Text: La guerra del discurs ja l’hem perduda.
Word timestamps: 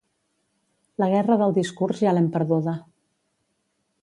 La 1.03 1.09
guerra 1.11 1.37
del 1.43 1.53
discurs 1.59 2.01
ja 2.07 2.17
l’hem 2.17 2.33
perduda. 2.39 2.75